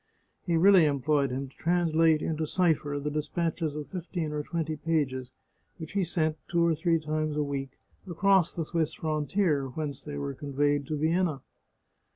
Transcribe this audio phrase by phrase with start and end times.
[0.47, 5.29] He really employed him to translate into cipher the despatches of fifteen or twenty pages
[5.77, 7.77] which he sent, two or three times a week,
[8.07, 11.43] across the Swiss frontier, whence they were conveyed to Vienna.